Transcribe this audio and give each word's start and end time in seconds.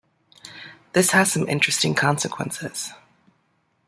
This 0.93 1.11
has 1.11 1.31
some 1.31 1.47
interesting 1.47 1.93
consequences. 1.93 2.89